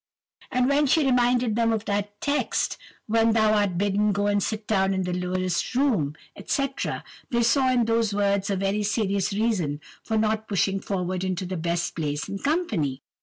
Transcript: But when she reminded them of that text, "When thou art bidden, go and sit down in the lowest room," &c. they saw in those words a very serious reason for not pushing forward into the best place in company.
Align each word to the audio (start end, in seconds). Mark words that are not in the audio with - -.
But 0.51 0.67
when 0.67 0.87
she 0.87 1.05
reminded 1.05 1.55
them 1.55 1.71
of 1.71 1.85
that 1.85 2.19
text, 2.21 2.79
"When 3.05 3.33
thou 3.33 3.53
art 3.53 3.77
bidden, 3.77 4.13
go 4.13 4.25
and 4.25 4.41
sit 4.41 4.65
down 4.65 4.95
in 4.95 5.03
the 5.03 5.13
lowest 5.13 5.75
room," 5.75 6.15
&c. 6.43 6.69
they 7.29 7.43
saw 7.43 7.71
in 7.71 7.85
those 7.85 8.11
words 8.11 8.49
a 8.49 8.55
very 8.55 8.81
serious 8.81 9.31
reason 9.31 9.79
for 10.03 10.17
not 10.17 10.47
pushing 10.47 10.79
forward 10.79 11.23
into 11.23 11.45
the 11.45 11.55
best 11.55 11.95
place 11.95 12.27
in 12.27 12.39
company. 12.39 13.03